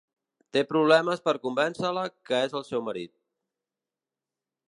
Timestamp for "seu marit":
2.71-3.13